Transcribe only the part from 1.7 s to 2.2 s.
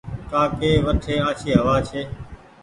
ڇي۔